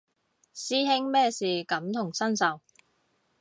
[0.55, 2.59] 師兄咩事感同身受